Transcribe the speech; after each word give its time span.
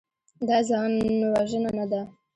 دا 0.47 0.57
ځانوژنه 0.69 1.71
نه 1.77 1.85
ده. 1.91 2.01